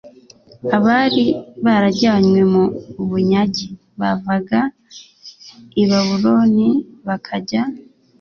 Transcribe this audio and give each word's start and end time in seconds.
abari 0.77 1.25
barajyanywe 1.65 2.39
mu 2.53 2.63
bunyage 3.09 3.65
bavaga 3.99 4.59
i 5.81 5.83
Babuloni 5.89 6.69
bakajya 7.07 7.61